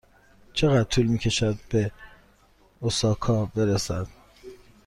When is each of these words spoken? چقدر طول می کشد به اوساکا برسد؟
چقدر 0.53 0.83
طول 0.83 1.05
می 1.05 1.17
کشد 1.17 1.55
به 1.69 1.91
اوساکا 2.79 3.45
برسد؟ 3.45 4.07